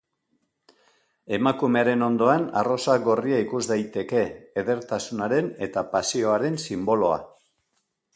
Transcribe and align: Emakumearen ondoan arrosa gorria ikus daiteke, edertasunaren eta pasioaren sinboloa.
Emakumearen 1.37 2.05
ondoan 2.05 2.47
arrosa 2.61 2.95
gorria 3.07 3.41
ikus 3.45 3.61
daiteke, 3.73 4.23
edertasunaren 4.63 5.53
eta 5.67 5.85
pasioaren 5.93 6.59
sinboloa. 6.69 7.21